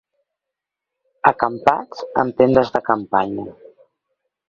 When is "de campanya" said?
2.79-3.49